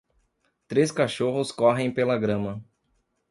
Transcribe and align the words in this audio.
três 0.67 0.91
cachorros 0.91 1.51
correm 1.51 1.91
pela 1.93 2.17
grama. 2.17 2.59